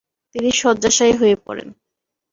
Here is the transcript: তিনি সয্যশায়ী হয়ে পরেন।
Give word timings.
তিনি 0.35 0.49
সয্যশায়ী 0.51 1.13
হয়ে 1.13 1.35
পরেন। 1.45 1.67